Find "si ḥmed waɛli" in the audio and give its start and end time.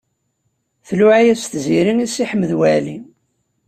2.07-2.97